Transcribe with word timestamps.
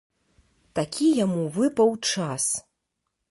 Такі 0.79 1.07
яму 1.17 1.43
выпаў 1.57 1.93
час. 2.13 2.43